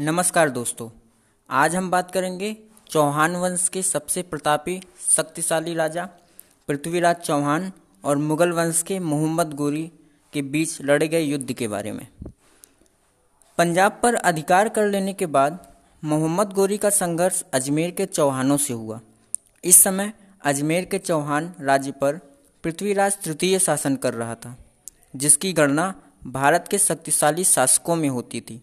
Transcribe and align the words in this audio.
नमस्कार 0.00 0.50
दोस्तों, 0.50 0.88
आज 1.50 1.74
हम 1.76 1.90
बात 1.90 2.10
करेंगे 2.10 2.56
चौहान 2.90 3.34
वंश 3.36 3.68
के 3.68 3.80
सबसे 3.82 4.22
प्रतापी, 4.22 4.78
शक्तिशाली 5.16 5.74
राजा, 5.74 6.04
पृथ्वीराज 6.68 7.16
चौहान 7.16 7.70
और 8.04 8.16
मुगल 8.18 8.52
वंश 8.52 8.82
के 8.82 8.98
मोहम्मद 8.98 9.52
गोरी 9.54 9.82
के 10.32 10.42
बीच 10.42 10.80
लड़े 10.82 11.08
गए 11.08 11.20
युद्ध 11.20 11.52
के 11.52 11.68
बारे 11.68 11.92
में। 11.92 12.06
पंजाब 13.58 13.98
पर 14.02 14.14
अधिकार 14.14 14.68
कर 14.68 14.86
लेने 14.86 15.12
के 15.12 15.26
बाद 15.26 15.58
मोहम्मद 16.02 16.52
गोरी 16.52 16.78
का 16.78 16.90
संघर्ष 16.90 17.42
अजमेर 17.52 17.90
के 17.90 18.06
चौहानों 18.06 18.56
से 18.56 18.72
हुआ। 18.72 19.00
इस 19.64 19.82
समय 19.82 20.12
अजमेर 20.44 20.84
के 20.84 20.98
चौहान 21.00 21.54
राज्य 21.60 21.92
पर 21.92 22.20
पृथ्वीराज 22.64 23.18
तृतीय 23.22 23.58
शासन 23.58 23.96
कर 23.96 24.14
रहा 24.14 24.34
था, 24.34 24.56
जिसकी 25.16 25.52
गणना 25.52 25.94
भारत 26.28 26.68
के 26.70 26.78
शक्तिशाली 26.78 27.44
शासकों 27.44 27.96
में 27.96 28.08
होती 28.08 28.40
थी। 28.40 28.62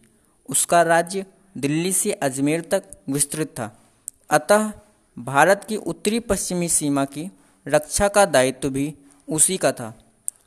उसका 0.50 0.82
राज्य 0.82 1.26
दिल्ली 1.58 1.92
से 1.94 2.12
अजमेर 2.12 2.62
तक 2.62 2.84
विस्तृत 3.10 3.48
था। 3.48 3.84
अतः 4.30 4.72
भारत 5.18 5.66
की 5.70 5.76
उत्तरी 5.76 6.20
पश्चिमी 6.20 6.70
सीमा 6.70 7.06
की 7.06 7.32
रक्षा 7.68 8.08
का 8.08 8.26
दायित्व 8.26 8.70
भी 8.70 8.94
उसी 9.30 9.58
का 9.58 9.72
था 9.72 9.94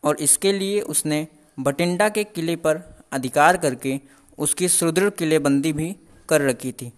और 0.04 0.16
इसके 0.16 0.52
लिए 0.52 0.80
उसने 0.80 1.26
बटिंडा 1.60 2.08
के 2.08 2.24
किले 2.24 2.56
पर 2.56 2.82
अधिकार 3.12 3.56
करके 3.56 4.00
उसकी 4.38 4.68
सुदृढ़ 4.68 5.10
किलेबंदी 5.10 5.72
भी 5.72 5.96
कर 6.28 6.40
रखी 6.40 6.72
थी। 6.72 6.92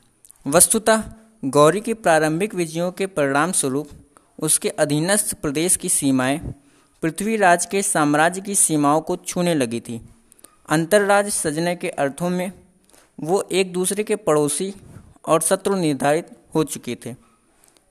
वस्तुतः 0.46 1.02
गौरी 1.44 1.80
की 1.80 1.94
प्रारंभिक 1.94 2.54
विजयों 2.54 2.92
के 2.92 3.06
परिणाम 3.06 3.52
स्वरूप 3.52 3.88
उसके 4.38 4.68
अधीनस्थ 4.68 5.34
प्रदेश 5.34 5.76
की 5.76 5.88
सीमाएँ 5.88 6.38
पृथ्वीराज 7.02 7.66
के 7.66 7.82
साम्राज्य 7.82 8.40
की 8.40 8.54
सीमाओं 8.54 9.00
को 9.00 9.16
छूने 9.16 9.54
लगी 9.54 9.80
थी। 9.80 10.00
अंतर्राज्य 10.68 11.30
सजने 11.30 11.76
के 11.76 11.88
अर्थों 11.88 12.30
में 12.30 12.52
वो 13.22 13.48
एक 13.52 13.72
दूसरे 13.72 14.04
के 14.04 14.16
पड़ोसी 14.16 14.74
और 15.28 15.40
शत्रु 15.40 15.76
निर्धारित 15.76 16.28
हो 16.54 16.64
चुके 16.64 16.98
थे। 17.06 17.14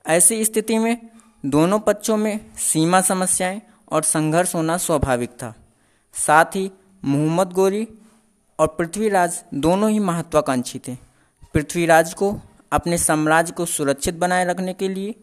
ऐसी 0.06 0.44
स्थिति 0.44 0.78
में 0.78 1.10
दोनों 1.46 1.78
पक्षों 1.78 2.16
में 2.16 2.40
सीमा 2.56 3.00
समस्याएँ 3.00 3.62
और 3.90 4.02
संघर्ष 4.02 4.54
होना 4.54 4.76
स्वाभाविक 4.76 5.30
था। 5.30 5.54
साथ 6.14 6.44
ही 6.44 6.70
मोहम्मद 7.04 7.52
गोरी 7.52 7.88
और 8.58 8.66
पृथ्वीराज 8.66 9.44
दोनों 9.54 9.90
ही 9.90 9.98
महत्वाकांक्षी 9.98 10.78
थे। 10.78 10.94
पृथ्वीराज 11.54 12.14
को 12.14 12.40
अपने 12.72 12.98
साम्राज्य 12.98 13.52
को 13.52 13.66
सुरक्षित 13.66 14.14
बनाए 14.14 14.44
रखने 14.44 14.74
के 14.74 14.88
लिए 14.88 15.14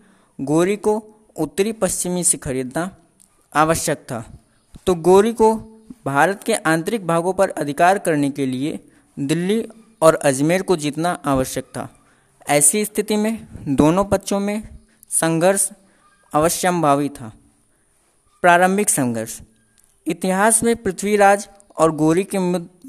गोरी 0.41 0.75
को 0.77 1.03
उत्तरी 1.39 1.71
पश्चिमी 1.71 2.23
से 2.23 2.37
खरीदना 2.37 2.95
आवश्यक 3.55 3.97
था। 3.97 4.25
तो 4.85 4.95
गोरी 4.95 5.33
को 5.33 5.55
भारत 6.05 6.43
के 6.43 6.53
आंतरिक 6.53 7.07
भागों 7.07 7.33
पर 7.33 7.49
अधिकार 7.49 7.99
करने 7.99 8.29
के 8.29 8.45
लिए 8.45 8.79
दिल्ली 9.19 9.67
और 10.01 10.15
अजमेर 10.15 10.61
को 10.61 10.75
जीतना 10.75 11.19
आवश्यक 11.25 11.63
था। 11.63 11.95
ऐसी 12.49 12.85
स्थिति 12.85 13.17
में 13.17 13.47
दोनों 13.67 14.05
पक्षों 14.05 14.39
में 14.39 14.67
संघर्ष 15.09 15.69
अवश्यंभावी 16.33 17.09
था। 17.09 17.33
प्रारंभिक 18.41 18.89
संघर्ष। 18.89 19.41
इतिहास 20.07 20.63
में 20.63 20.75
पृथ्वीराज 20.75 21.49
और 21.77 21.91
गोरी 21.95 22.23
के 22.23 22.39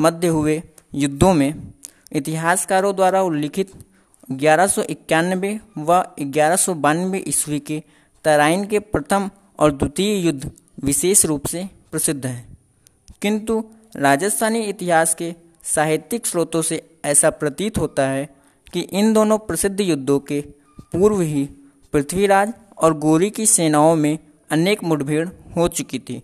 मध्य 0.00 0.28
हुए 0.28 0.62
युद्धों 0.94 1.34
में 1.34 1.72
इतिहासकारों 2.12 2.96
द्वारा 2.96 3.22
उल्लिखित 3.22 3.72
ग्यारह 4.32 4.72
व 5.78 6.04
ग्यारह 6.20 6.56
ईस्वी 7.28 7.60
के 7.60 7.82
तराइन 8.24 8.66
के 8.66 8.78
प्रथम 8.78 9.30
और 9.58 9.72
द्वितीय 9.72 10.26
युद्ध 10.26 10.50
विशेष 10.80 11.24
रूप 11.24 11.46
से 11.46 11.68
प्रसिद्ध 11.90 12.26
हैं। 12.26 12.58
किंतु 13.22 13.64
राजस्थानी 13.96 14.60
इतिहास 14.60 15.14
के 15.14 15.34
साहित्यिक 15.64 16.26
स्रोतों 16.26 16.62
से 16.62 16.89
ऐसा 17.04 17.30
प्रतीत 17.32 17.78
होता 17.78 18.06
है 18.08 18.28
कि 18.66 18.80
इन 18.80 19.12
दोनों 19.12 19.38
प्रसिद्ध 19.38 19.80
युद्धों 19.80 20.18
के 20.20 20.40
पूर्व 20.92 21.20
ही 21.20 21.44
पृथ्वीराज 21.94 22.52
और 22.78 22.98
गोरी 22.98 23.30
की 23.30 23.46
सेनाओं 23.46 23.94
में 23.96 24.18
अनेक 24.50 24.82
मुठभेड़ 24.84 25.28
हो 25.56 25.66
चुकी 25.68 25.98
थी, 25.98 26.22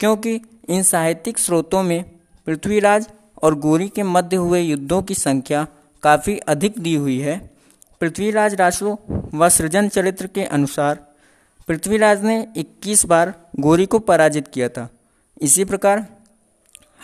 क्योंकि 0.00 0.40
इन 0.68 0.82
साहित्यिक 0.82 1.38
स्रोतों 1.38 1.82
में 1.82 2.04
पृथ्वीराज 2.46 3.08
और 3.42 3.54
गोरी 3.56 3.88
के 3.88 4.02
मध्य 4.02 4.36
हुए 4.36 4.60
युद्धों 4.60 5.02
की 5.02 5.14
संख्या 5.14 5.66
काफ़ी 6.02 6.36
अधिक 6.48 6.78
दी 6.78 6.94
हुई 6.94 7.18
है। 7.20 7.38
पृथ्वीराज 8.00 8.54
राशो 8.54 8.98
व 9.34 9.48
सृजन 9.48 9.88
चरित्र 9.88 10.26
के 10.26 10.44
अनुसार 10.44 11.04
पृथ्वीराज 11.68 12.24
ने 12.24 12.46
21 12.56 13.04
बार 13.06 13.32
गोरी 13.60 13.86
को 13.86 13.98
पराजित 14.00 14.48
किया 14.48 14.68
था। 14.68 14.88
इसी 15.40 15.64
प्रकार 15.64 16.06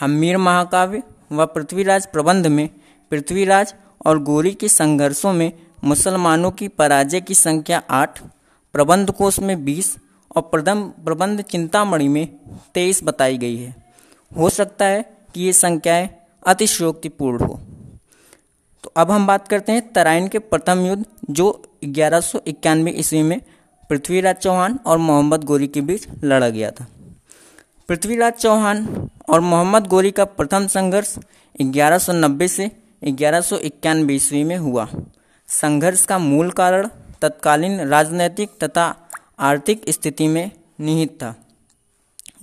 हमीर 0.00 0.36
महाकाव्य 0.36 1.02
व 1.32 1.46
पृथ्वीराज 1.46 2.06
प्रबंध 2.06 2.46
में 2.46 2.68
पृथ्वीराज 3.10 3.74
और 4.06 4.18
गोरी 4.18 4.52
के 4.52 4.68
संघर्षों 4.68 5.32
में 5.32 5.52
मुसलमानों 5.84 6.50
की 6.50 6.68
पराजय 6.68 7.20
की 7.20 7.34
संख्या 7.34 7.82
आठ 7.90 8.20
प्रबंध 8.72 9.10
कोष 9.10 9.38
में 9.38 9.64
बीस 9.64 9.96
और 10.36 10.42
प्रथम 10.42 10.88
प्रबंध 11.04 11.40
चिंतामणि 11.40 12.08
में 12.08 12.26
तेईस 12.74 13.04
बताई 13.04 13.38
गई 13.38 13.56
है। 13.56 13.74
हो 14.38 14.48
सकता 14.48 14.84
है 14.84 15.02
कि 15.34 15.42
ये 15.42 15.52
संख्याएँ 15.52 16.08
अतिशयोक्तिपूर्ण 16.46 17.44
हो। 17.44 17.60
तो 18.84 18.92
अब 18.96 19.10
हम 19.10 19.26
बात 19.26 19.48
करते 19.48 19.72
हैं 19.72 19.92
तराइन 19.92 20.28
के 20.28 20.38
प्रथम 20.38 20.86
युद्ध, 20.86 21.04
जो 21.30 21.62
ग्यारह 21.84 22.20
सौ 22.20 22.40
इक्यानवे 22.46 22.90
ईस्वी 22.90 23.22
में 23.22 23.40
पृथ्वीराज 23.90 24.36
चौहान 24.36 24.78
और 24.86 24.98
मोहम्मद 24.98 25.44
गोरी 25.44 25.66
के 25.66 25.80
बीच 25.80 26.06
लड़ा 26.24 26.48
गया 26.48 26.70
था। 26.70 26.86
पृथ्वीराज 27.88 28.32
चौहान 28.32 29.08
और 29.28 29.40
मोहम्मद 29.40 29.86
गोरी 29.86 30.10
का 30.10 30.24
प्रथम 30.24 30.66
संघर्ष 30.66 31.18
1190 31.60 32.48
से 32.48 32.70
ग्यारह 33.10 33.40
ईस्वी 34.10 34.44
में 34.44 34.56
हुआ। 34.56 34.88
संघर्ष 35.48 36.04
का 36.04 36.18
मूल 36.18 36.50
कारण 36.50 36.88
तत्कालीन 37.22 37.80
राजनैतिक 37.80 38.50
तथा 38.64 39.08
आर्थिक 39.38 39.82
स्थिति 39.88 40.28
में 40.28 40.50
निहित 40.80 41.10
था। 41.22 41.34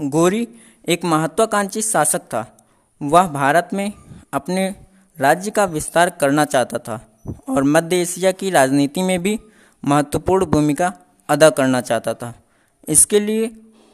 गोरी 0.02 0.48
एक 0.90 1.06
महत्वाकांक्षी 1.06 1.82
शासक 1.82 2.20
था। 2.20 2.66
वह 3.02 3.28
भारत 3.28 3.70
में 3.74 3.94
अपने 4.34 4.76
राज्य 5.20 5.52
का 5.52 5.66
विस्तार 5.66 6.10
करना 6.10 6.46
चाहता 6.46 6.78
था 6.78 7.08
और 7.50 7.64
मध्य 7.64 8.02
एशिया 8.02 8.32
की 8.32 8.50
राजनीति 8.50 9.02
में 9.02 9.22
भी 9.22 9.40
महत्वपूर्ण 9.86 10.46
भूमिका 10.46 10.94
अदा 11.30 11.50
करना 11.50 11.82
चाहता 11.82 12.14
था। 12.14 12.36
इसके 12.88 13.20
लिए 13.20 13.52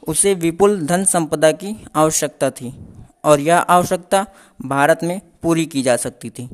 उसे 0.08 0.34
विपुल 0.34 0.86
धन 0.86 1.06
संपदा 1.06 1.52
की 1.52 1.86
आवश्यकता 1.96 2.50
थी। 2.50 2.88
और 3.28 3.40
यह 3.40 3.58
आवश्यकता 3.58 4.26
भारत 4.66 5.00
में 5.04 5.20
पूरी 5.42 5.66
की 5.66 5.82
जा 5.82 5.96
सकती 5.96 6.30
थी। 6.30 6.50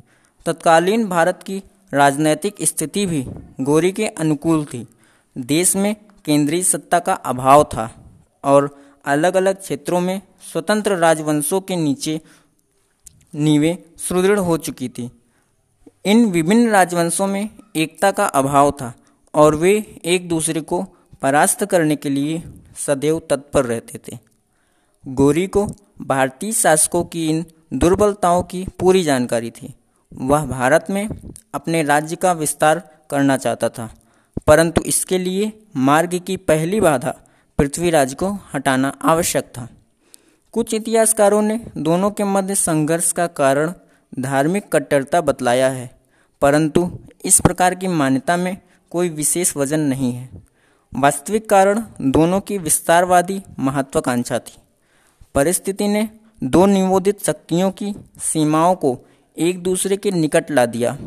तत्कालीन 0.46 1.08
भारत 1.08 1.44
की 1.46 1.62
राजनैतिक 1.94 2.56
स्थिति 2.62 3.06
भी 3.06 3.24
गोरी 3.62 3.92
के 3.92 4.08
अनुकूल 4.08 4.66
थी। 4.66 4.88
देश 5.36 5.76
में 5.76 5.96
केंद्रीय 6.26 6.64
सत्ता 6.64 7.00
का 7.00 7.14
अभाव 7.14 7.64
था 7.64 7.90
और 8.44 8.70
अलग 9.06 9.36
अलग 9.36 9.62
क्षेत्रों 9.62 10.00
में 10.02 10.22
स्वतंत्र 10.52 10.96
राजवंशों 10.96 11.62
के 11.62 11.76
नीचे 11.76 12.20
नींवें 13.36 13.78
सुदृढ़ 13.98 14.40
हो 14.40 14.58
चुकी 14.58 14.90
थी। 14.90 15.10
इन 16.06 16.26
विभिन्न 16.26 16.70
राजवंशों 16.70 17.28
में 17.28 17.50
एकता 17.76 18.12
का 18.12 18.26
अभाव 18.26 18.72
था 18.72 18.94
और 19.34 19.56
वे 19.56 19.74
एक 20.06 20.28
दूसरे 20.30 20.62
को 20.62 20.82
परास्त 21.22 21.66
करने 21.66 21.96
के 21.96 22.10
लिए 22.10 22.44
सदैव 22.78 23.22
तत्पर 23.30 23.66
रहते 23.66 24.00
थे। 24.08 24.18
गोरी 25.04 25.48
को 25.48 25.68
भारतीय 25.98 26.52
शासकों 26.52 27.04
की 27.04 27.28
इन 27.30 27.46
दुर्बलताओं 27.74 28.42
की 28.44 28.66
पूरी 28.80 29.04
जानकारी 29.04 29.50
थी। 29.52 29.74
वह 30.12 30.46
भारत 30.46 30.86
में 30.90 31.08
अपने 31.54 31.84
राज्य 31.84 32.16
का 32.16 32.32
विस्तार 32.32 32.82
करना 33.10 33.38
चाहता 33.38 33.70
था, 33.70 33.90
परंतु 34.48 34.82
इसके 34.82 35.18
लिए 35.18 35.52
मार्ग 35.76 36.20
की 36.28 36.38
पहली 36.38 36.82
बाधा 36.82 37.16
पृथ्वीराज 37.60 38.14
को 38.14 38.32
हटाना 38.54 38.94
आवश्यक 39.04 39.46
था। 39.58 39.68
कुछ 40.54 40.74
इतिहासकारों 40.74 41.42
ने 41.42 41.60
दोनों 41.78 42.12
के 42.12 42.24
मध्य 42.24 42.56
संघर्ष 42.56 43.12
का 43.12 43.28
कारण 43.28 43.74
धार्मिक 44.14 44.72
कट्टरता 44.74 45.22
बतलाया 45.22 45.70
है, 45.70 45.90
परंतु 46.42 46.90
इस 47.26 47.40
प्रकार 47.42 47.76
की 47.76 47.88
मान्यता 47.88 48.38
में 48.38 48.58
कोई 48.92 49.10
विशेष 49.12 49.56
वज़न 49.58 49.80
नहीं 49.80 50.12
है। 50.14 50.30
वास्तविक 50.94 51.50
कारण 51.50 51.84
दोनों 52.02 52.40
की 52.40 52.58
विस्तारवादी 52.58 53.42
महत्वाकांक्षा 53.60 54.40
थी। 54.40 54.58
परिस्थिति 55.36 55.88
ने 55.88 56.08
दो 56.44 56.66
निवोदित 56.66 57.24
शक्तियों 57.26 57.70
की 57.72 57.94
सीमाओं 58.24 58.76
को 58.76 58.98
एक 59.38 59.62
दूसरे 59.64 59.98
के 59.98 60.12
निकट 60.12 60.52
ला 60.52 60.66
दिया 60.66 60.98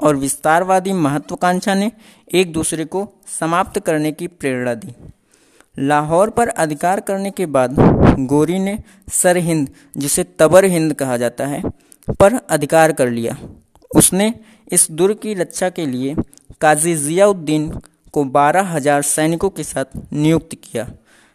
और 0.00 0.16
विस्तारवादी 0.16 0.92
महत्वाकांक्षा 0.92 1.74
ने 1.74 1.90
एक 2.30 2.52
दूसरे 2.52 2.84
को 2.84 3.06
समाप्त 3.40 3.78
करने 3.78 4.12
की 4.12 4.26
प्रेरणा 4.26 4.74
दी। 4.74 4.94
लाहौर 5.76 6.30
पर 6.30 6.48
अधिकार 6.48 7.00
करने 7.00 7.30
के 7.30 7.46
बाद 7.46 7.76
गोरी 8.26 8.58
ने 8.58 8.78
सर 9.12 9.36
हिंद, 9.36 9.68
जिसे 9.96 10.24
तबर 10.38 10.64
हिंद 10.64 10.94
कहा 10.94 11.16
जाता 11.16 11.46
है, 11.46 11.62
पर 12.20 12.34
अधिकार 12.50 12.92
कर 12.92 13.10
लिया। 13.10 13.36
उसने 13.90 14.32
इस 14.72 14.90
दुर्ग 14.90 15.18
की 15.18 15.34
रक्षा 15.34 15.68
के 15.70 15.86
लिए 15.86 16.14
काजी 16.60 16.94
जियाउद्दीन 16.94 17.70
को 18.12 18.24
बारह 18.26 18.68
हज़ार 18.68 19.02
सैनिकों 19.02 19.50
के 19.50 19.64
साथ 19.64 19.96
नियुक्त 20.12 20.54
किया। 20.54 20.88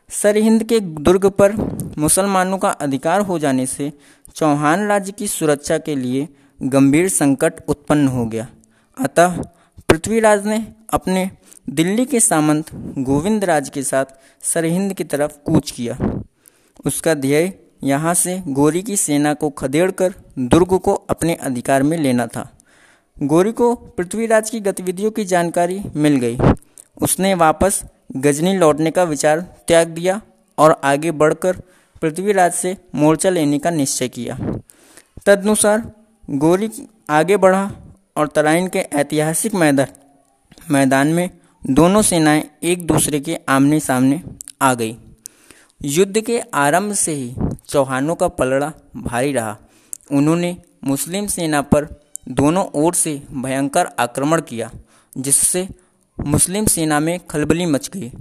सरहिंद 0.10 0.64
के 0.64 0.80
दुर्ग 0.80 1.26
पर 1.30 1.52
मुसलमानों 1.98 2.58
का 2.58 2.70
अधिकार 2.70 3.22
हो 3.22 3.40
जाने 3.40 3.66
से 3.66 3.92
चौहान 4.36 4.88
राज्य 4.88 5.12
की 5.12 5.28
सुरक्षा 5.28 5.78
के 5.78 5.96
लिए 5.96 6.28
गंभीर 6.60 7.10
संकट 7.10 7.54
उत्पन्न 7.68 8.08
हो 8.08 8.26
गया। 8.26 8.48
अतः 8.98 9.42
पृथ्वीराज 9.90 10.46
ने 10.48 10.66
अपने 10.90 11.30
दिल्ली 11.70 12.06
के 12.06 12.20
सामंत 12.20 12.66
गोविंद 13.00 13.46
राज 13.46 13.70
के 13.70 13.84
साथ 13.84 14.06
सरहिंद 14.44 14.94
की 14.94 15.04
तरफ़ 15.04 15.38
कूच 15.46 15.72
किया। 15.72 15.98
उसका 16.86 17.14
ध्येय 17.14 17.54
यहाँ 17.84 18.14
से 18.14 18.42
गोरी 18.48 18.82
की 18.82 18.98
सेना 18.98 19.34
को 19.34 19.50
खदेड़कर 19.50 20.14
दुर्ग 20.40 20.78
को 20.80 20.94
अपने 20.94 21.34
अधिकार 21.34 21.84
में 21.84 21.98
लेना 21.98 22.28
था। 22.28 22.50
गोरी 23.18 23.52
को 23.52 23.76
पृथ्वीराज 23.76 24.50
की 24.50 24.60
गतिविधियों 24.60 25.12
की 25.12 25.26
जानकारी 25.26 25.82
मिल 25.96 26.16
गई। 26.16 26.38
उसने 27.02 27.34
वापस 27.34 27.84
गजनी 28.10 28.54
लौटने 28.58 28.92
का 28.92 29.04
विचार 29.04 29.40
त्याग 29.68 29.88
दिया 29.88 30.22
और 30.58 30.80
आगे 30.84 31.12
बढ़कर 31.12 31.58
पृथ्वीराज 32.02 32.54
से 32.54 32.76
मोर्चा 32.96 33.30
लेने 33.30 33.60
का 33.60 33.70
निश्चय 33.70 34.08
किया। 34.08 34.38
तदनुसार 35.26 35.92
गोरी 36.30 36.70
आगे 37.10 37.38
बढ़ा 37.38 37.72
और 38.18 38.28
तराइन 38.28 38.68
के 38.68 38.80
ऐतिहासिक 38.80 39.56
मैदान 39.56 39.88
मैदान 40.72 41.08
में 41.08 41.30
दोनों 41.64 42.02
सेनाएँ 42.02 42.44
एक 42.64 42.86
दूसरे 42.88 43.20
के 43.20 43.38
आमने 43.50 43.80
सामने 43.80 44.22
आ 44.62 44.74
गई। 44.74 44.98
युद्ध 45.84 46.22
के 46.22 46.40
आरंभ 46.54 46.94
से 46.94 47.12
ही 47.12 47.36
चौहानों 47.70 48.16
का 48.16 48.28
पलड़ा 48.28 48.72
भारी 48.96 49.32
रहा। 49.32 49.58
उन्होंने 50.12 50.56
मुस्लिम 50.84 51.28
सेना 51.28 51.62
पर 51.62 51.88
दोनों 52.30 52.66
ओर 52.76 52.94
से 52.94 53.22
भयंकर 53.32 53.90
आक्रमण 54.00 54.42
किया, 54.42 54.72
जिससे 55.18 55.68
मुस्लिम 56.18 56.66
सेना 56.66 57.00
में 57.00 57.20
खलबली 57.30 57.66
मच 57.66 57.90
गई, 57.90 58.12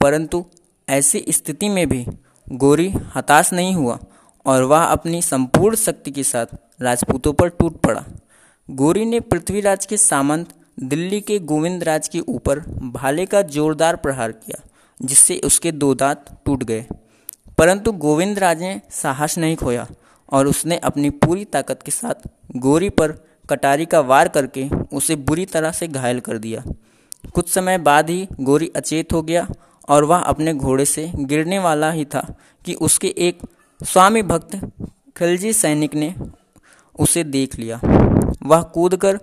परंतु 0.00 0.44
ऐसी 0.88 1.24
स्थिति 1.28 1.68
में 1.68 1.88
भी 1.88 2.04
गोरी 2.46 2.88
हताश 3.14 3.52
नहीं 3.52 3.74
हुआ 3.74 3.98
और 4.46 4.62
वह 4.62 4.82
अपनी 4.82 5.20
संपूर्ण 5.22 5.76
शक्ति 5.76 6.10
के 6.10 6.22
साथ 6.22 6.46
राजपूतों 6.82 7.32
पर 7.32 7.48
टूट 7.48 7.80
पड़ा। 7.80 8.04
गोरी 8.68 9.04
ने 9.04 9.20
पृथ्वीराज 9.20 9.86
के 9.86 9.96
सामंत 9.96 10.54
दिल्ली 10.82 11.20
के 11.20 11.38
गोविंद 11.38 11.84
राज 11.84 12.08
के 12.08 12.20
ऊपर 12.20 12.60
भाले 12.94 13.24
का 13.26 13.42
जोरदार 13.42 13.96
प्रहार 13.96 14.32
किया, 14.32 14.60
जिससे 15.00 15.38
उसके 15.38 15.72
दो 15.72 15.94
दांत 15.94 16.24
टूट 16.44 16.64
गए। 16.64 16.84
परंतु 17.58 17.92
गोविंद 17.94 18.38
राज 18.38 18.60
ने 18.60 18.80
साहस 18.90 19.38
नहीं 19.38 19.56
खोया 19.56 19.86
और 20.28 20.46
उसने 20.46 20.76
अपनी 20.78 21.10
पूरी 21.10 21.44
ताकत 21.46 21.82
के 21.82 21.90
साथ 21.90 22.28
गोरी 22.56 22.90
पर 22.90 23.12
कटारी 23.50 23.86
का 23.86 24.00
वार 24.02 24.28
करके 24.28 24.68
उसे 24.92 25.16
बुरी 25.18 25.44
तरह 25.46 25.72
से 25.72 25.88
घायल 25.88 26.20
कर 26.20 26.38
दिया। 26.38 26.62
कुछ 27.34 27.48
समय 27.48 27.78
बाद 27.78 28.10
ही 28.10 28.26
गोरी 28.40 28.70
अचेत 28.76 29.12
हो 29.12 29.22
गया 29.22 29.48
और 29.88 30.04
वह 30.04 30.18
अपने 30.18 30.54
घोड़े 30.54 30.84
से 30.84 31.12
गिरने 31.16 31.58
वाला 31.58 31.90
ही 31.90 32.04
था 32.04 32.34
कि 32.64 32.74
उसके 32.74 33.08
एक 33.18 33.38
स्वामी 33.80 34.22
भक्त 34.22 34.56
खिलजी 35.16 35.52
सैनिक 35.52 35.94
ने 35.94 36.14
उसे 36.98 37.24
देख 37.24 37.58
लिया। 37.58 37.80
वह 38.46 38.62
कूदकर 38.62 39.18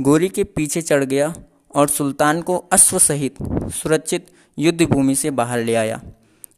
गोरी 0.00 0.28
के 0.28 0.44
पीछे 0.44 0.82
चढ़ 0.82 1.04
गया 1.04 1.34
और 1.74 1.88
सुल्तान 1.88 2.42
को 2.42 2.56
अश्व 2.72 2.98
सहित 2.98 3.34
सुरक्षित 3.72 4.26
युद्ध 4.58 4.82
भूमि 4.82 5.14
से 5.14 5.30
बाहर 5.30 5.62
ले 5.62 5.74
आया। 5.74 6.00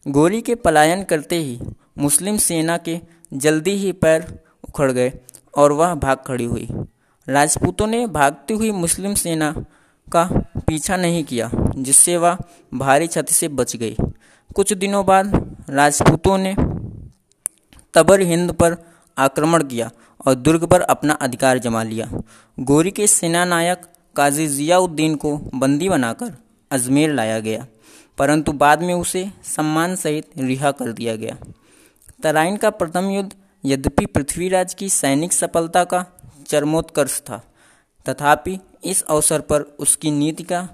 गोरी 0.08 0.40
के 0.40 0.54
पलायन 0.54 1.04
करते 1.04 1.36
ही 1.36 1.58
मुस्लिम 1.98 2.36
सेना 2.36 2.76
के 2.78 3.00
जल्दी 3.32 3.70
ही 3.70 3.92
पैर 3.92 4.38
उखड़ 4.68 4.92
गए 4.92 5.12
और 5.56 5.72
वह 5.72 5.94
भाग 5.94 6.18
खड़ी 6.26 6.44
हुई। 6.44 6.68
राजपूतों 7.28 7.86
ने 7.86 8.06
भागती 8.06 8.54
हुई 8.54 8.70
मुस्लिम 8.70 9.14
सेना 9.14 9.52
का 10.12 10.47
पीछा 10.68 10.96
नहीं 10.96 11.22
किया, 11.24 11.50
जिससे 11.76 12.16
वह 12.16 12.38
भारी 12.72 13.06
क्षति 13.06 13.34
से 13.34 13.48
बच 13.50 13.76
गई। 13.76 13.96
कुछ 14.56 14.72
दिनों 14.74 15.04
बाद 15.06 15.66
राजपूतों 15.70 16.36
ने 16.38 16.54
तबर 17.94 18.20
हिंद 18.22 18.52
पर 18.52 18.76
आक्रमण 19.16 19.62
किया 19.64 19.90
और 20.26 20.34
दुर्ग 20.34 20.64
पर 20.64 20.80
अपना 20.82 21.14
अधिकार 21.14 21.58
जमा 21.58 21.82
लिया। 21.82 22.10
गोरी 22.58 22.90
के 22.90 23.06
सेना 23.06 23.44
नायक 23.44 23.82
काजी 24.16 24.46
जियाउद्दीन 24.48 25.14
को 25.14 25.36
बंदी 25.54 25.88
बनाकर 25.88 26.36
अजमेर 26.70 27.12
लाया 27.12 27.38
गया, 27.40 27.66
परंतु 28.18 28.52
बाद 28.54 28.82
में 28.82 28.94
उसे 28.94 29.26
सम्मान 29.46 29.94
सहित 29.96 30.30
रिहा 30.38 30.70
कर 30.70 30.92
दिया 30.92 31.16
गया। 31.16 31.36
तराइन 32.22 32.56
का 32.56 32.70
प्रथम 32.70 33.10
युद्ध 33.10 33.32
यद्यपि 33.64 34.06
पृथ्वीराज 34.06 34.74
की 34.74 34.88
सैनिक 34.90 35.32
सफलता 35.32 35.84
का 35.84 36.04
चरमोत्कर्ष 36.46 37.20
था, 37.20 37.42
तथापि 38.06 38.58
इस 38.82 39.02
अवसर 39.02 39.40
पर 39.40 39.62
उसकी 39.78 40.10
नीति 40.10 40.42
का 40.42 40.68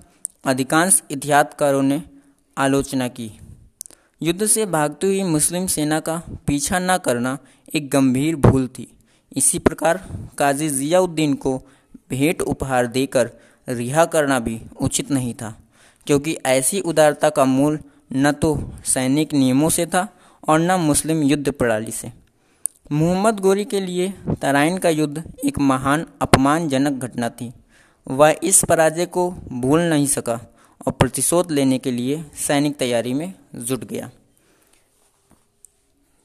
अधिकांश 0.44 1.02
इतिहासकारों 1.10 1.82
ने 1.82 2.02
आलोचना 2.56 3.08
की। 3.08 3.30
युद्ध 4.22 4.46
से 4.46 4.66
भागती 4.66 5.06
हुई 5.06 5.22
मुस्लिम 5.22 5.66
सेना 5.66 6.00
का 6.00 6.16
पीछा 6.46 6.78
न 6.78 6.96
करना 6.98 7.36
एक 7.74 7.88
गंभीर 7.90 8.36
भूल 8.36 8.66
थी। 8.68 8.86
इसी 9.32 9.58
प्रकार 9.58 10.00
काजी 10.38 10.68
जियाउद्दीन 10.70 11.34
को 11.34 11.56
भेंट 12.10 12.42
उपहार 12.42 12.86
देकर 12.86 13.30
रिहा 13.68 14.04
करना 14.04 14.38
भी 14.40 14.60
उचित 14.80 15.10
नहीं 15.10 15.34
था, 15.34 15.54
क्योंकि 16.06 16.36
ऐसी 16.46 16.80
उदारता 16.80 17.30
का 17.30 17.44
मूल 17.44 17.78
न 18.12 18.32
तो 18.32 18.56
सैनिक 18.84 19.32
नियमों 19.34 19.68
से 19.70 19.86
था 19.86 20.08
और 20.48 20.60
न 20.60 20.80
मुस्लिम 20.80 21.22
युद्ध 21.22 21.52
प्रणाली 21.52 21.90
से। 21.90 22.12
मोहम्मद 22.92 23.40
गोरी 23.40 23.64
के 23.64 23.80
लिए 23.80 24.12
तराइन 24.42 24.78
का 24.78 24.88
युद्ध 24.88 25.22
एक 25.44 25.58
महान 25.60 26.06
अपमानजनक 26.22 27.04
घटना 27.04 27.28
थी। 27.30 27.52
वह 28.06 28.36
इस 28.42 28.64
पराजय 28.68 29.06
को 29.06 29.30
भूल 29.30 29.80
नहीं 29.80 30.06
सका 30.06 30.40
और 30.86 30.92
प्रतिशोध 30.92 31.50
लेने 31.50 31.78
के 31.78 31.90
लिए 31.90 32.24
सैनिक 32.36 32.76
तैयारी 32.76 33.14
में 33.14 33.32
जुट 33.54 33.84
गया। 33.84 34.10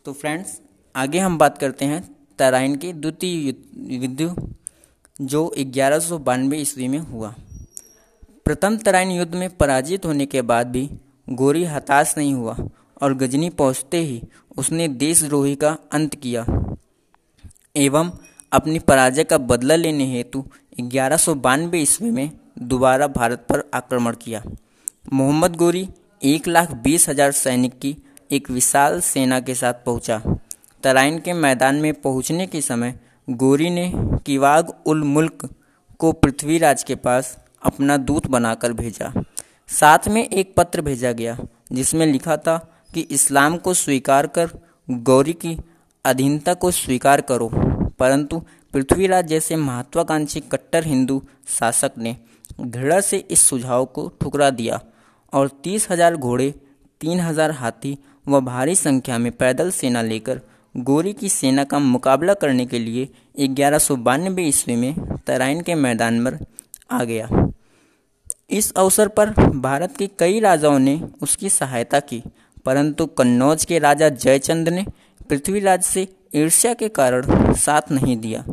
तो 0.06 0.14
फ्रेंड्स, 0.14 0.60
आगे 0.96 1.20
हम 1.20 1.38
बात 1.38 1.58
करते 1.58 1.86
हैं 1.86 2.04
तराइन 2.40 2.76
के 2.76 2.94
द्वितीय 2.94 3.54
युद्ध 3.96 4.36
जो 5.22 5.54
ग्यारह 5.60 6.00
सौ 6.00 6.18
बानवे 6.20 6.58
ईस्वी 6.58 6.88
में 6.88 7.00
हुआ। 7.00 7.34
प्रथम 8.46 8.78
तराइन 8.78 9.12
युद्ध 9.12 9.36
में 9.36 9.50
पराजित 9.58 10.06
होने 10.06 10.26
के 10.26 10.42
बाद 10.42 10.68
भी 10.68 10.90
गोरी 11.28 11.64
हताश 11.64 12.14
नहीं 12.18 12.34
हुआ 12.34 12.56
और 13.02 13.14
गजनी 13.14 13.50
पहुँचते 13.50 13.98
ही 13.98 14.22
उसने 14.58 14.88
देशद्रोही 14.88 15.56
का 15.56 15.78
अंत 15.92 16.16
किया 16.16 16.46
एवं 17.76 18.12
अपनी 18.52 18.80
पराजय 18.80 19.24
का 19.24 19.38
बदला 19.38 19.76
लेने 19.76 20.06
हेतु 20.06 20.44
ग्यारह 20.82 21.18
सौ 21.18 21.34
बानवे 21.36 21.80
ईस्वी 21.80 22.12
में 22.12 22.30
दोबारा 22.60 23.08
भारत 23.08 23.46
पर 23.50 23.64
आक्रमण 23.74 24.16
किया। 24.16 24.44
मोहम्मद 25.14 25.56
गोरी 25.56 25.88
एक 26.22 26.48
लाख 26.48 26.72
बीस 26.74 27.10
हज़ार 27.10 27.32
सैनिक 27.32 27.78
की 27.80 27.96
एक 28.32 28.50
विशाल 28.52 29.00
सेना 29.02 29.40
के 29.40 29.56
साथ 29.56 29.74
पहुँचा। 29.86 30.22
तराइन 30.84 31.20
के 31.20 31.34
मैदान 31.34 31.76
में 31.76 31.94
पहुँचने 31.94 32.48
के 32.48 32.62
समय 32.62 32.94
गोरी 33.28 33.70
ने 33.70 33.92
किवाग 34.26 34.74
उल 34.86 35.04
मुल्क 35.04 35.48
को 36.00 36.12
पृथ्वीराज 36.12 36.84
के 36.84 36.96
पास 36.96 37.38
अपना 37.62 37.98
दूत 37.98 38.28
बनाकर 38.28 38.74
भेजा। 38.74 39.12
साथ 39.70 40.08
में 40.08 40.28
एक 40.28 40.54
पत्र 40.58 40.82
भेजा 40.82 41.12
गया, 41.12 41.38
जिसमें 41.72 42.06
लिखा 42.08 42.38
था 42.38 42.58
कि 42.94 43.02
इस्लाम 43.02 43.58
को 43.58 43.74
स्वीकार 43.74 44.28
कर, 44.28 44.50
गौरी 44.88 45.34
की 45.34 45.58
अधीनता 46.06 46.54
को 46.54 46.72
स्वीकार 46.72 47.22
करो। 47.22 47.50
परंतु 48.00 48.42
पृथ्वीराज 48.74 49.28
जैसे 49.28 49.56
महत्वाकांक्षी 49.58 50.40
कट्टर 50.52 50.86
हिंदू 50.86 51.22
शासक 51.50 51.98
ने 51.98 52.16
घृणा 52.62 53.00
से 53.02 53.18
इस 53.32 53.42
सुझाव 53.42 53.86
को 53.86 54.08
ठुकरा 54.22 54.50
दिया 54.52 54.80
और 55.34 55.48
तीस 55.64 55.90
हज़ार 55.92 56.16
घोड़े, 56.16 56.54
तीन 57.02 57.20
हज़ार 57.20 57.52
हाथी 57.52 57.98
व 58.28 58.40
भारी 58.42 58.76
संख्या 58.76 59.18
में 59.18 59.32
पैदल 59.32 59.72
सेना 59.72 60.02
लेकर 60.02 60.42
गोरी 60.76 61.14
की 61.14 61.30
सेना 61.30 61.64
का 61.64 61.80
मुकाबला 61.80 62.34
करने 62.34 62.66
के 62.66 62.80
लिए 62.80 63.08
ग्यारह 63.40 63.78
सौ 63.80 63.96
बानवे 63.98 64.44
ईस्वी 64.48 64.76
में 64.76 64.94
तराइन 65.28 65.62
के 65.62 65.76
मैदान 65.76 66.24
पर 66.26 66.38
आ 66.92 67.04
गया। 67.04 67.30
इस 68.50 68.72
अवसर 68.74 69.08
पर 69.10 69.30
भारत 69.56 69.96
के 69.98 70.08
कई 70.20 70.40
राजाओं 70.40 70.78
ने 70.80 71.02
उसकी 71.22 71.50
सहायता 71.50 72.00
की, 72.02 72.22
परंतु 72.66 73.06
कन्नौज 73.08 73.66
के 73.66 73.80
राजा 73.80 74.10
जयचंद 74.10 74.70
ने 74.70 74.86
पृथ्वीराज 75.30 75.84
से 75.84 76.08
ईर्ष्या 76.36 76.74
के 76.74 76.90
कारण 76.90 77.54
साथ 77.54 77.92
नहीं 77.92 78.18
दिया। 78.18 78.46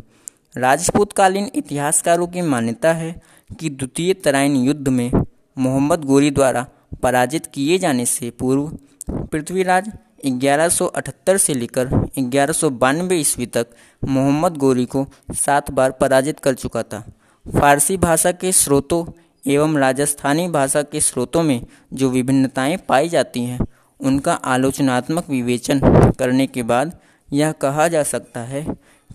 राजपूतकालीन 0.56 1.50
इतिहासकारों 1.54 2.26
की 2.26 2.42
मान्यता 2.42 2.92
है 2.92 3.22
कि 3.60 3.70
द्वितीय 3.70 4.14
तराइन 4.14 4.56
युद्ध 4.56 4.88
में 4.88 5.10
मोहम्मद 5.58 6.04
गोरी 6.04 6.30
द्वारा 6.30 6.66
पराजित 7.02 7.46
किए 7.46 7.78
जाने 7.78 8.06
से 8.06 8.30
पूर्व 8.30 8.78
पृथ्वीराज 9.10 9.90
1178 10.24 11.38
से 11.38 11.54
लेकर 11.54 11.88
ग्यारह 12.18 13.14
ईस्वी 13.14 13.46
तक 13.46 13.66
मोहम्मद 14.04 14.56
गोरी 14.56 14.84
को 14.84 15.06
सात 15.34 15.70
बार 15.70 15.90
पराजित 15.90 16.40
कर 16.40 16.54
चुका 16.54 16.82
था। 16.82 17.04
फारसी 17.44 17.96
भाषा 17.96 18.32
के 18.32 18.52
स्रोतों 18.52 19.04
एवं 19.46 19.76
राजस्थानी 19.78 20.48
भाषा 20.48 20.82
के 20.82 21.00
स्रोतों 21.00 21.42
में 21.42 21.66
जो 21.92 22.10
विभिन्नताएँ 22.10 22.76
पाई 22.76 23.08
जाती 23.08 23.44
हैं 23.44 23.58
उनका 24.00 24.32
आलोचनात्मक 24.34 25.30
विवेचन 25.30 25.80
करने 26.18 26.46
के 26.46 26.62
बाद 26.62 26.98
यह 27.32 27.52
कहा 27.52 27.88
जा 27.88 28.02
सकता 28.02 28.40
है 28.40 28.66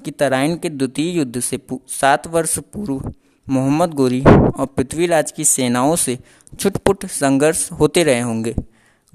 कि 0.05 0.11
तराइन 0.11 0.55
के 0.57 0.69
द्वितीय 0.69 1.11
युद्ध 1.17 1.39
से 1.39 1.59
सात 1.87 2.27
वर्ष 2.27 2.57
पूर्व 2.73 3.13
मोहम्मद 3.47 3.93
गोरी 3.93 4.21
और 4.21 4.65
पृथ्वीराज 4.65 5.31
की 5.31 5.45
सेनाओं 5.45 5.95
से 5.95 6.17
छुटपुट 6.59 7.05
संघर्ष 7.05 7.71
होते 7.71 8.03
रहे 8.03 8.19
होंगे। 8.19 8.55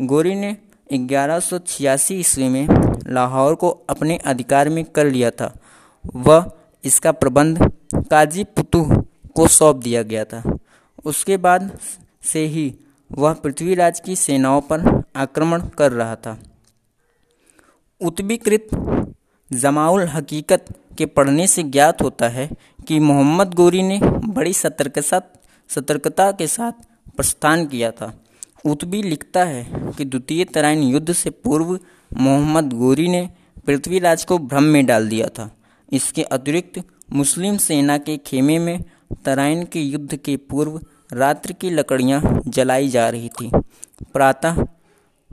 गोरी 0.00 0.34
ने 0.34 0.56
ग्यारह 0.92 1.40
सौ 1.40 1.58
छियासी 1.58 2.14
ईस्वी 2.14 2.48
में 2.48 2.66
लाहौर 3.06 3.54
को 3.54 3.70
अपने 3.88 4.16
अधिकार 4.16 4.68
में 4.68 4.84
कर 4.84 5.06
लिया 5.06 5.30
था। 5.30 5.52
वह 6.16 6.50
इसका 6.84 7.12
प्रबंध 7.12 7.70
काजी 7.94 8.44
पुतुह 8.44 8.94
को 9.34 9.46
सौंप 9.48 9.76
दिया 9.76 10.02
गया 10.02 10.24
था। 10.24 10.42
उसके 11.04 11.36
बाद 11.36 11.78
से 12.22 12.46
ही 12.46 12.74
वह 13.10 13.32
पृथ्वीराज 13.32 14.00
की 14.00 14.16
सेनाओं 14.16 14.60
पर 14.60 15.02
आक्रमण 15.16 15.62
कर 15.78 15.92
रहा 15.92 16.16
था। 16.16 16.38
उत्बीकृत 18.00 18.68
जमाउल 19.50 20.06
हकीकत 20.06 20.64
के 20.98 21.06
पढ़ने 21.06 21.46
से 21.46 21.62
ज्ञात 21.62 22.02
होता 22.02 22.28
है 22.28 22.48
कि 22.88 22.98
मोहम्मद 22.98 23.54
गोरी 23.54 23.82
ने 23.82 24.00
बड़ी 24.04 24.52
सतर्कता 24.52 25.20
सतर्कता 25.70 26.30
के 26.32 26.46
साथ 26.46 26.72
प्रस्थान 27.16 27.66
किया 27.66 27.90
था। 27.90 28.12
उत्बी 28.64 29.02
लिखता 29.02 29.44
है 29.44 29.92
कि 29.98 30.04
द्वितीय 30.04 30.44
तराइन 30.44 30.82
युद्ध 30.82 31.12
से 31.12 31.30
पूर्व 31.30 31.78
मोहम्मद 32.16 32.72
गोरी 32.72 33.08
ने 33.08 33.28
पृथ्वीराज 33.66 34.24
को 34.24 34.38
भ्रम 34.38 34.62
में 34.62 34.84
डाल 34.86 35.08
दिया 35.08 35.28
था। 35.28 35.50
इसके 35.92 36.22
अतिरिक्त 36.22 36.82
मुस्लिम 37.12 37.56
सेना 37.56 37.98
के 37.98 38.16
खेमे 38.16 38.58
में 38.58 38.84
तराइन 39.24 39.64
के 39.64 39.80
युद्ध 39.80 40.16
के 40.16 40.36
पूर्व 40.36 40.80
रात्रि 41.10 41.54
की 41.54 41.70
लकड़ियाँ 41.70 42.42
जलाई 42.48 42.88
जा 42.88 43.08
रही 43.08 43.28
थी। 43.28 43.50
प्रातः 44.12 44.64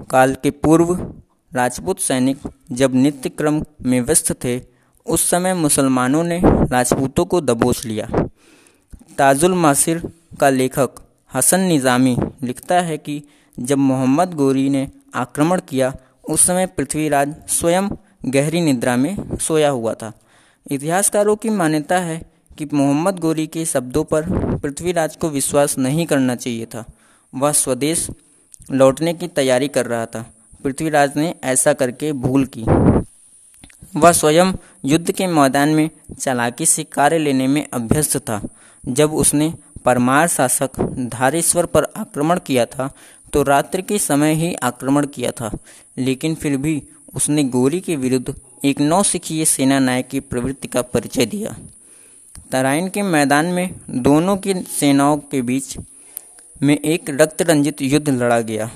काल 0.09 0.35
के 0.35 0.51
पूर्व 0.51 0.93
राजपूत 1.51 1.99
सैनिक 1.99 2.37
जब 2.71 2.95
नित्य 2.95 3.29
क्रम 3.29 3.61
में 3.81 3.99
व्यस्त 4.01 4.31
थे, 4.43 4.61
उस 5.05 5.29
समय 5.29 5.53
मुसलमानों 5.53 6.23
ने 6.23 6.41
राजपूतों 6.45 7.25
को 7.25 7.41
दबोच 7.41 7.85
लिया। 7.85 8.07
ताजुल 9.17 9.53
मासिर 9.53 10.01
का 10.39 10.49
लेखक 10.49 10.95
हसन 11.31 11.59
निज़ामी 11.59 12.15
लिखता 12.43 12.79
है 12.81 12.97
कि 12.97 13.21
जब 13.59 13.77
मोहम्मद 13.77 14.33
गोरी 14.33 14.69
ने 14.69 14.87
आक्रमण 15.15 15.61
किया, 15.69 15.93
उस 16.29 16.45
समय 16.47 16.65
पृथ्वीराज 16.65 17.35
स्वयं 17.49 17.89
गहरी 18.25 18.61
निद्रा 18.61 18.95
में 18.95 19.37
सोया 19.37 19.69
हुआ 19.69 19.93
था। 19.93 20.11
इतिहासकारों 20.71 21.35
की 21.35 21.49
मान्यता 21.49 21.97
है 21.99 22.21
कि 22.57 22.67
मोहम्मद 22.73 23.19
गोरी 23.19 23.47
के 23.47 23.65
शब्दों 23.65 24.03
पर 24.03 24.23
पृथ्वीराज 24.57 25.15
को 25.15 25.29
विश्वास 25.29 25.77
नहीं 25.77 26.05
करना 26.05 26.35
चाहिए 26.35 26.65
था। 26.65 26.85
वह 27.33 27.51
स्वदेश 27.51 28.07
लौटने 28.71 29.13
की 29.13 29.27
तैयारी 29.27 29.67
कर 29.67 29.85
रहा 29.85 30.05
था। 30.05 30.25
पृथ्वीराज 30.63 31.17
ने 31.17 31.33
ऐसा 31.43 31.73
करके 31.73 32.11
भूल 32.13 32.45
की। 32.57 32.63
वह 33.95 34.11
स्वयं 34.11 34.53
युद्ध 34.85 35.11
के 35.11 35.27
मैदान 35.27 35.69
में 35.69 35.89
चालाकी 36.19 36.65
से 36.65 36.83
कार्य 36.83 37.17
लेने 37.17 37.47
में 37.47 37.65
अभ्यस्त 37.73 38.17
था। 38.17 38.41
जब 38.83 39.13
उसने 39.13 39.53
परमार 39.85 40.27
शासक 40.27 40.79
धारेश्वर 41.11 41.65
पर 41.65 41.83
आक्रमण 41.97 42.39
किया 42.39 42.65
था 42.65 42.89
तो 43.33 43.43
रात्रि 43.43 43.81
के 43.81 43.97
समय 43.99 44.33
ही 44.33 44.53
आक्रमण 44.55 45.05
किया 45.05 45.31
था। 45.31 45.51
लेकिन 45.97 46.35
फिर 46.35 46.57
भी 46.57 46.81
उसने 47.15 47.43
गोरी 47.43 47.79
के 47.79 47.95
विरुद्ध 47.95 48.33
एक 48.65 48.79
नौसिखीय 48.81 49.45
सेना 49.45 49.79
नायक 49.79 50.07
की 50.07 50.19
प्रवृत्ति 50.19 50.67
का 50.67 50.81
परिचय 50.81 51.25
दिया। 51.25 51.55
तराइन 52.53 52.87
के 52.89 53.01
मैदान 53.01 53.45
में 53.45 53.69
दोनों 53.89 54.35
की 54.37 54.53
सेनाओं 54.53 55.17
के 55.17 55.41
बीच 55.41 55.77
में 56.63 56.75
एक 56.75 57.09
रक्त 57.09 57.41
रंजित 57.41 57.81
युद्ध 57.81 58.09
लड़ा 58.09 58.39
गया। 58.41 58.69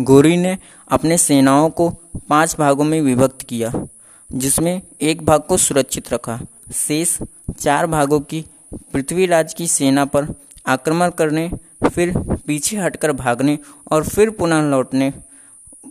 गोरी 0.00 0.36
ने 0.36 0.56
अपने 0.90 1.18
सेनाओं 1.18 1.68
को 1.70 1.88
पाँच 2.28 2.56
भागों 2.58 2.84
में 2.84 3.00
विभक्त 3.00 3.42
किया, 3.42 3.72
जिसमें 4.30 4.80
एक 5.02 5.24
भाग 5.26 5.42
को 5.42 5.56
सुरक्षित 5.56 6.12
रखा। 6.12 6.40
शेष 6.74 7.16
चार 7.60 7.86
भागों 7.86 8.20
की 8.20 8.44
पृथ्वीराज 8.92 9.54
की 9.54 9.66
सेना 9.66 10.04
पर 10.04 10.34
आक्रमण 10.66 11.10
करने, 11.10 11.50
फिर 11.84 12.18
पीछे 12.46 12.76
हटकर 12.76 13.12
भागने 13.12 13.58
और 13.92 14.08
फिर 14.08 14.30
पुनः 14.30 14.70
लौटने, 14.70 15.12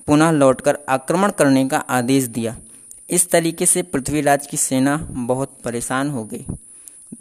पुनः 0.08 0.32
लौटकर 0.32 0.77
आक्रमण 0.89 1.32
करने 1.32 1.67
का 1.67 1.77
आदेश 1.77 2.24
दिया। 2.24 2.58
इस 3.10 3.29
तरीके 3.32 3.65
से 3.65 3.82
पृथ्वीराज 3.84 4.48
की 4.48 4.58
सेना 4.58 4.98
बहुत 5.12 5.60
परेशान 5.63 6.10
हो 6.10 6.24
गई। 6.24 6.46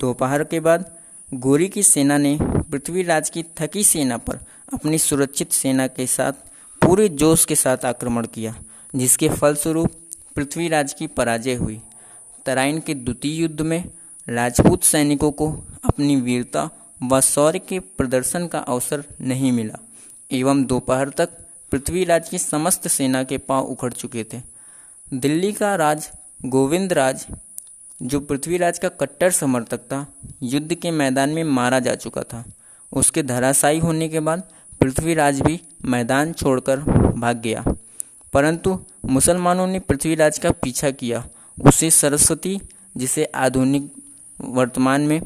दोपहर 0.00 0.44
के 0.44 0.60
बाद 0.60 0.90
गोरी 1.32 1.68
की 1.68 1.82
सेना 1.82 2.18
ने 2.18 2.38
पृथ्वीराज 2.42 3.30
की 3.30 3.42
थकी 3.58 3.84
सेना 3.84 4.16
पर 4.18 4.38
अपनी 4.72 4.98
सुरक्षित 4.98 5.52
सेना 5.52 5.86
के 5.86 6.06
साथ 6.06 6.32
पूरे 6.82 7.08
जोश 7.08 7.44
के 7.44 7.54
साथ 7.54 7.84
आक्रमण 7.84 8.26
किया, 8.26 8.54
जिसके 8.94 9.28
फलस्वरूप 9.28 9.92
पृथ्वीराज 10.36 10.92
की 10.92 11.06
पराजय 11.06 11.54
हुई। 11.54 11.80
तराइन 12.46 12.80
के 12.80 12.94
द्वितीय 12.94 13.40
युद्ध 13.40 13.60
में 13.60 13.84
राजपूत 14.28 14.84
सैनिकों 14.84 15.30
को 15.32 15.50
अपनी 15.84 16.16
वीरता 16.16 16.68
व 17.00 17.20
शौर्य 17.20 17.58
के 17.58 17.78
प्रदर्शन 17.78 18.46
का 18.46 18.58
अवसर 18.58 19.04
नहीं 19.20 19.52
मिला, 19.52 19.78
एवं 20.30 20.64
दोपहर 20.64 21.08
तक 21.08 21.30
पृथ्वीराज 21.72 22.28
की 22.28 22.38
समस्त 22.38 22.88
सेना 22.88 23.22
के 23.24 23.38
पाँव 23.38 23.64
उखड़ 23.64 23.92
चुके 23.92 24.24
थे। 24.24 24.40
दिल्ली 25.14 25.52
का 25.52 25.74
राज 25.74 26.08
गोविंद 26.44 26.92
राज 26.92 27.26
जो 28.02 28.20
पृथ्वीराज 28.20 28.78
का 28.78 28.88
कट्टर 28.88 29.30
समर्थक 29.30 29.78
था, 29.78 30.14
युद्ध 30.42 30.74
के 30.74 30.90
मैदान 30.90 31.30
में 31.30 31.44
मारा 31.44 31.78
जा 31.78 31.94
चुका 31.94 32.22
था। 32.22 32.44
उसके 32.92 33.22
धराशायी 33.22 33.78
होने 33.78 34.08
के 34.08 34.20
बाद 34.20 34.42
पृथ्वीराज 34.80 35.40
भी 35.40 35.60
मैदान 35.84 36.32
छोड़कर 36.32 36.80
भाग 37.12 37.36
गया। 37.36 37.64
परंतु 38.32 38.84
मुसलमानों 39.04 39.66
ने 39.66 39.78
पृथ्वीराज 39.78 40.38
का 40.38 40.50
पीछा 40.50 40.90
किया। 40.90 41.28
उसे 41.64 41.90
सरस्वती, 41.90 42.60
जिसे 42.96 43.24
आधुनिक 43.24 43.92
वर्तमान 44.40 45.00
में 45.00 45.22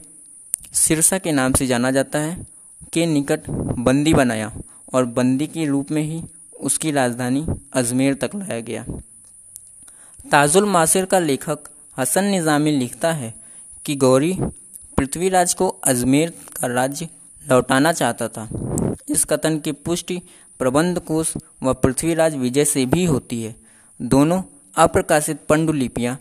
सिरसा 0.72 1.18
के 1.18 1.32
नाम 1.32 1.52
से 1.52 1.66
जाना 1.66 1.90
जाता 1.90 2.18
है, 2.18 2.46
के 2.92 3.06
निकट 3.06 3.40
बंदी 3.50 4.14
बनाया 4.14 4.52
और 4.94 5.04
बंदी 5.04 5.46
के 5.46 5.66
रूप 5.66 5.90
में 5.90 6.02
ही 6.02 6.22
उसकी 6.60 6.90
राजधानी 6.90 7.46
अजमेर 7.72 8.14
तक 8.14 8.30
लाया 8.34 8.60
गया। 8.60 8.84
ताजुल 10.30 10.64
मासिर 10.64 11.04
का 11.04 11.18
लेखक 11.18 11.58
हसन 11.96 12.24
निज़ामी 12.24 12.70
लिखता 12.70 13.12
है 13.12 13.32
कि 13.86 13.94
गौरी 13.96 14.32
पृथ्वीराज 14.98 15.54
को 15.54 15.68
अजमेर 15.84 16.32
का 16.56 16.66
राज्य 16.66 17.08
लौटाना 17.42 17.92
चाहता 17.92 18.28
था। 18.28 18.48
इस 19.08 19.24
कथन 19.24 19.58
की 19.58 19.72
पुष्टि 19.74 20.20
प्रबंध 20.60 20.98
कोश 21.00 21.32
व 21.62 21.72
पृथ्वीराज 21.74 22.34
विजय 22.36 22.64
से 22.64 22.84
भी 22.86 23.04
होती 23.04 23.42
है। 23.42 23.54
दोनों 24.00 24.42
अप्रकाशित 24.76 25.40
पंडुलिपियाँ 25.48 26.18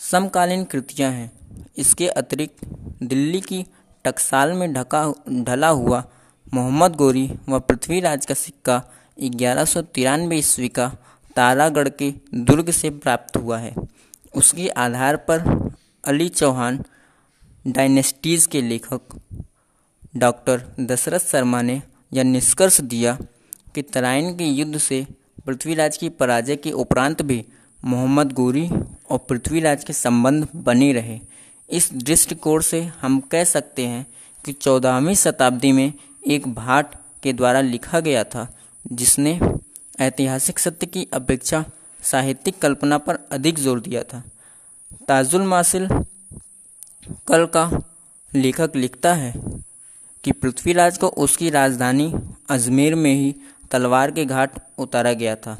समकालीन 0.00 0.64
कृतियाँ 0.64 1.10
हैं। 1.12 1.30
इसके 1.78 2.08
अतिरिक्त 2.10 2.64
दिल्ली 3.02 3.40
की 3.42 3.64
टकसाल 4.04 4.52
में 4.52 4.72
ढका 4.72 5.02
ढला 5.44 5.68
हुआ 5.68 6.02
मोहम्मद 6.46 6.96
गोरी 6.96 7.28
व 7.48 7.58
पृथ्वीराज 7.60 8.26
का 8.26 8.34
सिक्का 8.36 8.82
ग्यारह 9.18 9.64
सौ 9.64 9.82
तिरानवे 9.84 10.36
ईस्वी 10.38 10.68
का 10.70 10.88
तारागढ़ 11.36 11.88
के 11.92 12.12
दुर्ग 12.36 12.70
से 12.72 12.90
प्राप्त 12.92 13.36
हुआ 13.36 13.58
है। 13.58 13.74
उसके 14.34 14.68
आधार 14.68 15.16
पर 15.16 15.70
अली 16.04 16.28
चौहान 16.28 16.84
डायनेस्टीज 17.66 18.46
के 18.46 18.62
लेखक 18.62 19.00
डॉक्टर 20.16 20.74
दशरथ 20.80 21.18
शर्मा 21.18 21.62
ने 21.62 21.82
यह 22.12 22.24
निष्कर्ष 22.24 22.80
दिया 22.80 23.18
कि 23.74 23.82
तराइन 23.82 24.36
के 24.36 24.44
युद्ध 24.44 24.78
से 24.78 25.06
पृथ्वीराज 25.46 25.96
की 25.96 26.08
पराजय 26.08 26.56
के 26.56 26.70
उपरांत 26.70 27.22
भी 27.22 27.44
मोहम्मद 27.84 28.32
गोरी 28.32 28.68
और 29.10 29.18
पृथ्वीराज 29.18 29.84
के 29.84 29.92
संबंध 29.92 30.48
बने 30.56 30.92
रहे। 30.92 31.20
इस 31.70 31.92
दृष्टिकोण 31.94 32.60
से 32.60 32.80
हम 33.00 33.20
कह 33.20 33.44
सकते 33.44 33.86
हैं 33.86 34.06
कि 34.44 34.52
चौदहवीं 34.52 35.14
शताब्दी 35.14 35.72
में 35.72 35.92
एक 36.26 36.48
भाट 36.54 36.94
के 37.22 37.32
द्वारा 37.32 37.60
लिखा 37.60 38.00
गया 38.00 38.24
था, 38.24 38.58
जिसने 38.92 39.40
ऐतिहासिक 40.00 40.58
सत्य 40.58 40.86
की 40.86 41.08
अपेक्षा 41.12 41.64
साहित्यिक 42.02 42.58
कल्पना 42.58 42.98
पर 42.98 43.18
अधिक 43.32 43.58
ज़ोर 43.58 43.80
दिया 43.80 44.02
था। 44.02 44.22
ताजुल 45.08 45.42
मासिल 45.44 45.88
कल 47.28 47.46
का 47.46 47.70
लेखक 48.32 48.76
लिखता 48.76 49.12
है 49.14 49.32
कि 50.24 50.32
पृथ्वीराज 50.32 50.98
को 50.98 51.08
उसकी 51.18 51.50
राजधानी 51.50 52.12
अजमेर 52.50 52.94
में 52.94 53.12
ही 53.14 53.34
तलवार 53.70 54.10
के 54.10 54.24
घाट 54.24 54.58
उतारा 54.78 55.12
गया 55.12 55.34
था। 55.36 55.56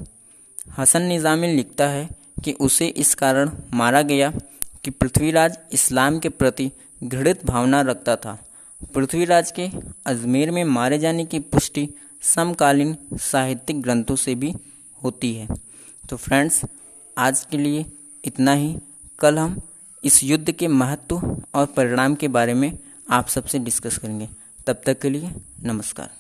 हसन 0.79 1.03
निज़ामी 1.03 1.47
लिखता 1.47 1.89
है 1.89 2.09
कि 2.45 2.53
उसे 2.61 2.87
इस 2.97 3.15
कारण 3.15 3.51
मारा 3.75 4.03
गया 4.03 4.33
कि 4.85 4.91
पृथ्वीराज 4.91 5.59
इस्लाम 5.73 6.19
के 6.19 6.29
प्रति 6.31 6.71
घृणित 7.01 7.45
भावना 7.47 7.81
रखता 7.83 8.17
था। 8.17 8.39
पृथ्वीराज 8.95 9.51
के 9.51 9.69
अजमेर 10.07 10.51
में 10.51 10.63
मारे 10.67 10.99
जाने 10.99 11.25
की 11.25 11.39
पुष्टि 11.39 11.89
समकालीन 12.25 12.97
साहित्यिक 13.23 13.83
ग्रंथों 13.83 14.17
से 14.17 14.35
भी 14.35 14.55
होती 15.01 15.35
है। 15.35 15.49
तो 16.11 16.17
फ्रेंड्स 16.17 16.65
आज 17.19 17.47
के 17.51 17.59
लिए 17.59 17.87
इतना 18.25 18.53
ही। 18.53 18.79
कल 19.19 19.39
हम 19.39 19.61
इस 20.05 20.25
युद्ध 20.25 20.53
के 20.53 20.69
महत्व 20.69 21.43
और 21.55 21.67
परिणाम 21.67 22.15
के 22.15 22.29
बारे 22.29 22.55
में 22.55 22.79
आप 23.11 23.29
सबसे 23.29 23.59
डिस्कस 23.59 23.99
करेंगे। 23.99 24.29
तब 24.67 24.83
तक 24.87 25.01
के 25.01 25.11
लिए 25.11 25.31
नमस्कार। 25.63 26.11